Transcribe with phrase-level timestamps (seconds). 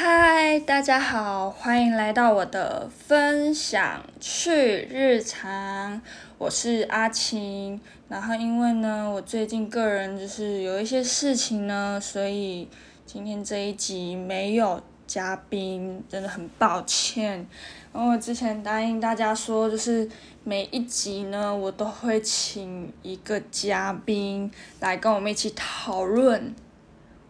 [0.00, 6.00] 嗨，大家好，欢迎来到我的分享去日常。
[6.38, 12.68] 我是阿晴，然后因为呢，我最近个人就是有一些事情呢，所以
[13.06, 17.44] 今天这一集没有嘉宾，真的很抱歉。
[17.92, 20.08] 然后我之前答应大家说，就是
[20.44, 26.54] 每一集呢，我都会请一个嘉宾来跟我们一起讨论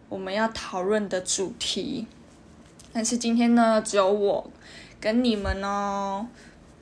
[0.07, 2.05] 我们要讨论的主题。
[2.91, 4.51] 但是今天呢，只有我
[4.99, 6.27] 跟你们哦，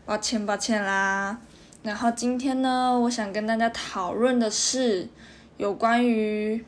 [0.06, 1.38] 抱歉抱歉啦。
[1.84, 5.10] 然后今天呢，我想跟大家讨论的是
[5.58, 6.64] 有关于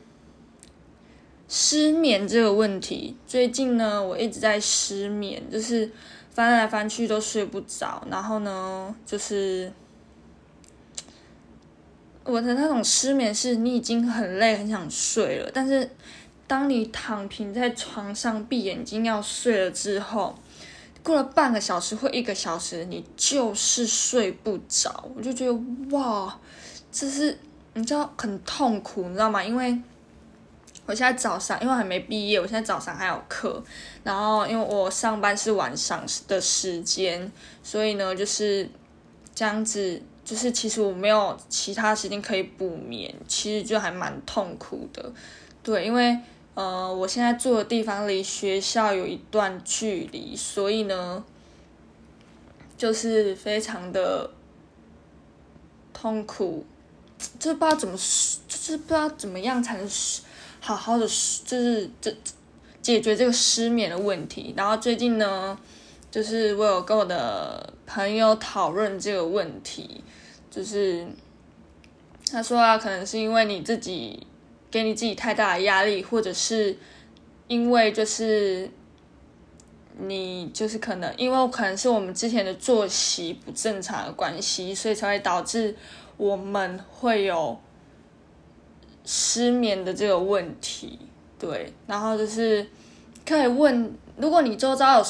[1.48, 3.16] 失眠这个问题。
[3.26, 5.90] 最近呢，我一直在失眠，就是
[6.30, 8.06] 翻来翻去都睡不着。
[8.10, 9.72] 然后呢，就是
[12.24, 15.90] 我的那种失眠，是你已经很累，很想睡了，但是。
[16.50, 20.36] 当你躺平在床上闭眼睛要睡了之后，
[21.00, 25.08] 过了半个小时或一个小时，你就是睡不着。
[25.14, 25.52] 我就觉得
[25.96, 26.36] 哇，
[26.90, 27.38] 这是
[27.74, 29.44] 你知道很痛苦，你知道吗？
[29.44, 29.80] 因为
[30.86, 33.62] 我现在早上，因为还没毕业，我现在早上还有课，
[34.02, 37.30] 然后因为我上班是晚上的时间，
[37.62, 38.68] 所以呢就是
[39.32, 45.12] 这样子，就是其实我没有其他时间可以补眠，其实就还蛮痛苦的。
[45.62, 46.18] 对，因为。
[46.54, 51.24] 呃，我现在住的地方离学校有一段距离，所以呢，
[52.76, 54.30] 就是非常的
[55.94, 56.66] 痛苦，
[57.38, 59.88] 就是不知道怎么，就是不知道怎么样才能
[60.60, 62.14] 好好的，就是这
[62.82, 64.52] 解决这个失眠的问题。
[64.56, 65.56] 然后最近呢，
[66.10, 70.02] 就是我有跟我的朋友讨论这个问题，
[70.50, 71.06] 就是
[72.30, 74.26] 他说啊，可能是因为你自己。
[74.70, 76.76] 给你自己太大的压力，或者是
[77.48, 78.70] 因为就是
[79.98, 85.76] 你就是可能因为可能是我们之前的作息不正常的关系，所以才会导致
[86.16, 87.58] 我们会有
[89.04, 90.98] 失眠的这个问题。
[91.38, 92.66] 对，然后就是
[93.30, 93.94] 可以问。
[94.16, 95.06] 如果你周遭有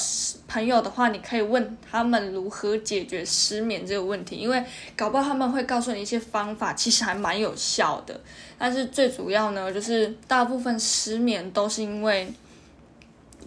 [0.46, 4.64] 朋友的话，你可以问他们如何解决失眠这个问题，因为
[4.96, 8.20] 搞不好他们会告诉你一些方法，其实还蛮有效的。
[8.56, 12.32] 但是最主要呢，就是大部分失眠都是因为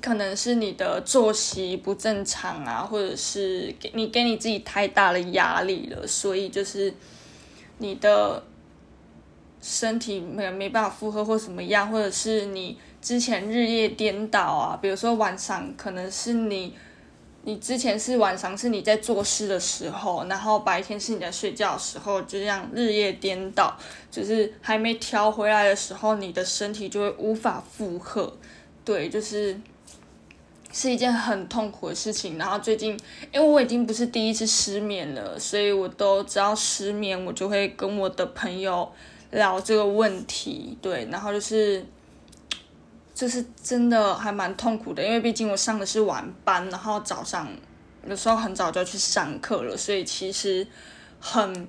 [0.02, 6.94] 可能是你的作息不正常啊，或者是给你给你自己太大的压力了，所以就是
[7.78, 8.44] 你的
[9.62, 12.78] 身体没没办法负荷或什么样，或者是你。
[13.04, 16.74] 之前日夜颠倒啊，比如说晚上可能是你，
[17.44, 23.78] 你之前是晚上是你在做事的时候，然后白天是你在睡觉的时候，就这样日夜颠倒，
[24.10, 28.34] 就是还没调回来的时候，你的身体就会无法负荷，
[28.86, 29.60] 对，就是
[30.72, 32.38] 是一件很痛苦的事情。
[32.38, 32.98] 然后最近，
[33.34, 38.90] 因为我已经不是第一次失眠了，所以我都只要失眠，我就会跟我的朋友
[39.32, 41.86] 聊这个问题，对，然后就是。
[43.24, 47.48] 就是真的还蛮痛苦的，因为毕竟我上的是晚班，然后早上
[48.06, 50.68] 有时候很早就去上课了，所以其实
[51.22, 51.66] 很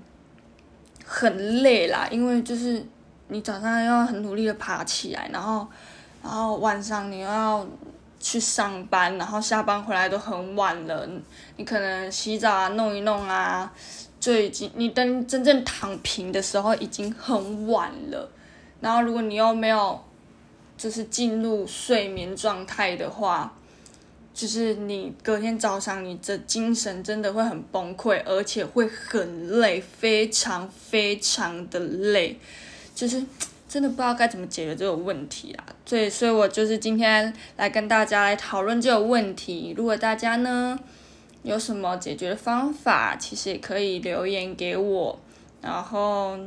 [1.06, 2.08] 很累啦。
[2.10, 2.84] 因为就是
[3.28, 5.64] 你早上要很努力的爬起来，然后
[6.24, 7.64] 然后晚上你又要
[8.18, 11.08] 去上班，然后下班回来都很晚了，
[11.56, 13.72] 你可能洗澡啊弄一弄啊，
[14.18, 18.28] 就已经你等真正躺平的时候已经很晚了。
[18.80, 20.04] 然后如果你又没有。
[20.76, 23.56] 就是进入睡眠状态的话，
[24.34, 32.38] 就是你隔天早上你的精神真的会很崩溃，而且会很累，非常非常的累，
[32.94, 33.24] 就是
[33.68, 35.64] 真的不知道该怎么解决这个问题啊。
[35.86, 39.74] 所以，所以我就是今天来跟大家来讨论这个问题。
[39.76, 40.78] 如果大家呢
[41.42, 45.18] 有什么解决的方法，其实也可以留言给我，
[45.62, 46.38] 然后。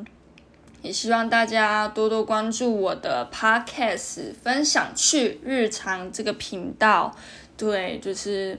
[0.83, 7.13] 也希望大家多多关注我的 podcast，分享去日常这个频道。
[7.57, 8.57] 对，就是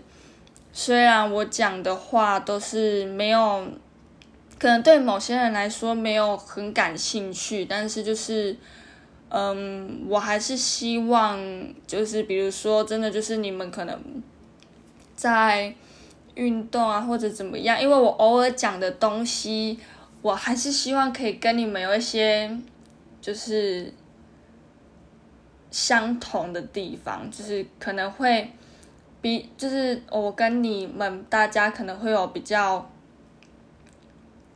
[0.73, 3.69] 虽然我讲的话都是没有，
[4.59, 8.57] 可能对某些人来说没有很感兴趣，但是就是，
[9.29, 11.41] 嗯，我还是希望，
[11.87, 13.97] 就是比如说，真的就是你们可能
[15.15, 15.73] 在
[16.35, 19.79] 运动啊，或者怎么样，因为我偶尔讲的东西。
[20.23, 22.51] 我还是希望可以跟你们有一些，
[23.21, 23.93] 就是
[25.71, 28.51] 相同的地方，就是可能会
[29.21, 32.91] 比，就是我跟你们大家可能会有比较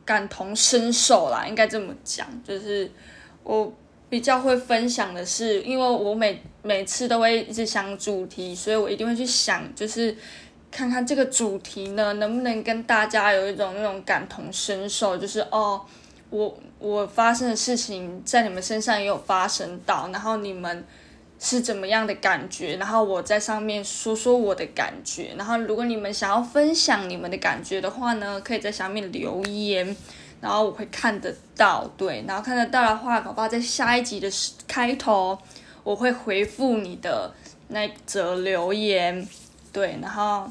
[0.03, 2.91] 感同身受啦，应该这么讲，就是
[3.43, 3.73] 我
[4.09, 10.15] 比较会分享的是，因为我每每次都会一直想主题，所以我一定会去想，就是
[10.73, 15.79] 看看这个主题呢能不能跟大家有一种那种感同身受，就是哦，
[16.29, 20.83] 我我发生的事情在你们身上也有发生到，然后你们。
[21.39, 22.77] 是怎么样的感觉？
[22.77, 25.33] 然后我在上面说说我的感觉。
[25.37, 29.93] 然后如果你们想要分享你们的感觉的话呢，可以在下面留言，
[30.39, 31.85] 然后我会看得到。
[31.97, 34.29] 对，然后看得到的话，搞不好在下一集的
[34.69, 35.37] 开头
[35.83, 37.29] 我会回复你的
[37.67, 39.27] 那则留言。
[39.73, 40.49] 对，然后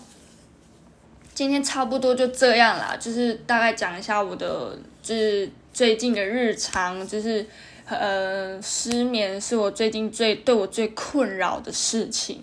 [1.42, 7.44] 今天差不多就这样啦，就是大概讲一下我的就是最近的日常，就是。
[7.84, 12.42] 呃，失眠是我最近最对我最困扰的事情，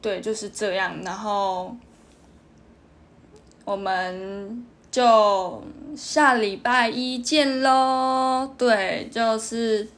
[0.00, 1.00] 对，就是这样。
[1.02, 1.74] 然后
[3.64, 5.64] 我们就
[5.96, 8.54] 下礼拜一见喽。
[8.56, 9.88] 对，就是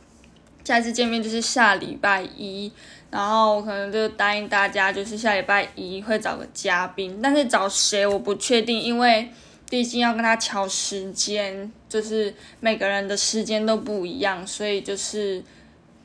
[0.64, 2.72] 下一次见面就是下礼拜一。
[3.16, 9.28] 然后我可能就答应大家，就是下礼拜一会找个嘉宾，但是找谁我不确定，因为。
[9.68, 15.42] 毕竟要跟他调时间，就是每个人的时间都不一样，所以就是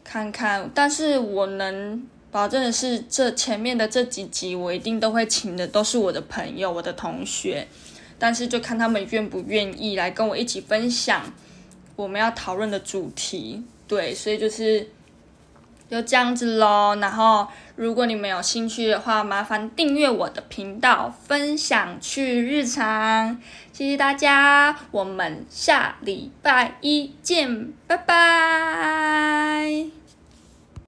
[0.03, 0.67] 看看。
[0.73, 7.67] 但是我能保证的是，这前面的这几集我一定都会请的，都是我的朋友、我的同学。
[8.17, 11.31] 但是就看他们愿不愿意来跟我一起分享
[11.95, 13.63] 我们要讨论的主题。
[13.87, 14.89] 对，所以就是。
[15.91, 17.45] 就这样子喽，然后
[17.75, 23.37] 如果你们有兴趣的话，麻烦订阅我的频道，分享去日常，
[23.73, 30.00] 谢谢大家，我们下礼拜一见，拜拜。